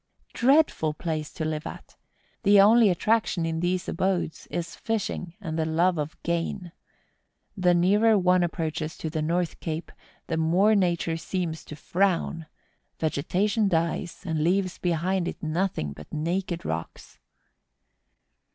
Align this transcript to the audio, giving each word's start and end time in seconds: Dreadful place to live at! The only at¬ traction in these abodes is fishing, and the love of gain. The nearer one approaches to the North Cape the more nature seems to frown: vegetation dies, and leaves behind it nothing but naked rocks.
Dreadful 0.33 0.95
place 0.95 1.31
to 1.33 1.45
live 1.45 1.67
at! 1.67 1.95
The 2.41 2.59
only 2.59 2.87
at¬ 2.87 2.97
traction 2.97 3.45
in 3.45 3.59
these 3.59 3.87
abodes 3.87 4.47
is 4.49 4.75
fishing, 4.75 5.35
and 5.39 5.59
the 5.59 5.65
love 5.67 5.99
of 5.99 6.17
gain. 6.23 6.71
The 7.55 7.75
nearer 7.75 8.17
one 8.17 8.41
approaches 8.41 8.97
to 8.97 9.11
the 9.11 9.21
North 9.21 9.59
Cape 9.59 9.91
the 10.25 10.37
more 10.37 10.73
nature 10.73 11.17
seems 11.17 11.63
to 11.65 11.75
frown: 11.75 12.47
vegetation 12.97 13.67
dies, 13.67 14.23
and 14.25 14.43
leaves 14.43 14.79
behind 14.79 15.27
it 15.27 15.43
nothing 15.43 15.93
but 15.93 16.11
naked 16.11 16.65
rocks. 16.65 17.19